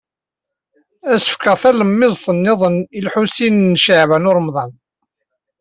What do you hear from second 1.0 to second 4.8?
Ad as-fkeɣ talemmiẓt niḍen i Lḥusin n Caɛban u Ṛemḍan.